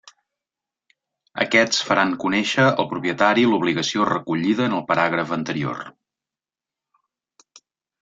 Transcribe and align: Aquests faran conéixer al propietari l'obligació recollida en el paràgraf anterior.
Aquests 1.45 1.83
faran 1.89 2.15
conéixer 2.25 2.67
al 2.71 2.89
propietari 2.95 3.45
l'obligació 3.53 4.11
recollida 4.13 4.69
en 4.69 4.77
el 4.81 4.85
paràgraf 4.93 5.39
anterior. 5.41 5.89